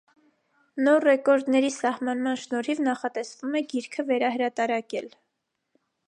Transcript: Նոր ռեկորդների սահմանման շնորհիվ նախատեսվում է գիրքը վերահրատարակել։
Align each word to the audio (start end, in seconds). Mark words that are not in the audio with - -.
Նոր 0.85 1.03
ռեկորդների 1.07 1.67
սահմանման 1.75 2.39
շնորհիվ 2.43 2.81
նախատեսվում 2.87 3.59
է 3.59 3.61
գիրքը 3.73 4.05
վերահրատարակել։ 4.11 5.13